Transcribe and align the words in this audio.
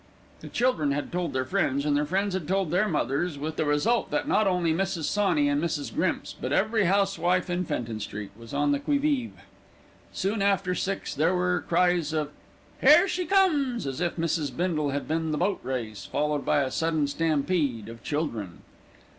The 0.39 0.47
children 0.49 0.93
had 0.93 1.11
told 1.11 1.31
their 1.31 1.45
friends, 1.45 1.85
and 1.85 1.95
their 1.95 2.07
friends 2.07 2.33
had 2.33 2.47
told 2.47 2.71
their 2.71 2.87
mothers, 2.87 3.37
with 3.37 3.55
the 3.55 3.65
result 3.65 4.09
that 4.09 4.27
not 4.27 4.47
only 4.47 4.73
Mrs. 4.73 5.03
Sawney 5.03 5.47
and 5.47 5.61
Mrs. 5.61 5.93
Grimps; 5.93 6.33
but 6.33 6.51
every 6.51 6.85
housewife 6.85 7.51
in 7.51 7.65
Fenton 7.65 7.99
Street 7.99 8.31
was 8.35 8.51
on 8.51 8.71
the 8.71 8.79
qui 8.79 8.97
vive. 8.97 9.43
Soon 10.11 10.41
after 10.41 10.73
six 10.73 11.13
there 11.13 11.35
were 11.35 11.63
cries 11.69 12.13
of 12.13 12.31
"Here 12.81 13.07
she 13.07 13.27
comes," 13.27 13.85
as 13.85 14.01
if 14.01 14.15
Mrs. 14.15 14.57
Bindle 14.57 14.89
had 14.89 15.07
been 15.07 15.29
the 15.31 15.37
Boat 15.37 15.59
Race, 15.61 16.03
followed 16.03 16.43
by 16.43 16.61
a 16.61 16.71
sudden 16.71 17.05
stampede 17.05 17.87
of 17.87 18.01
children. 18.03 18.63